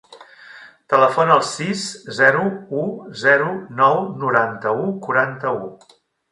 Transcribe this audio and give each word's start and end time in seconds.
Telefona 0.93 1.35
al 1.35 1.43
sis, 1.49 1.83
zero, 2.21 2.41
u, 2.85 2.87
zero, 3.27 3.53
nou, 3.83 4.03
noranta-u, 4.27 4.91
quaranta-u. 5.09 5.73